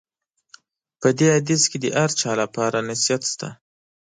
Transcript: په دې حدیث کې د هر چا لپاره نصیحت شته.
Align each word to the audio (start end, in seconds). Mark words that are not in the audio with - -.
په 1.01 1.07
دې 1.17 1.27
حدیث 1.37 1.63
کې 1.71 1.77
د 1.83 1.85
هر 1.97 2.09
چا 2.19 2.31
لپاره 2.41 2.85
نصیحت 2.89 3.23
شته. 3.31 3.49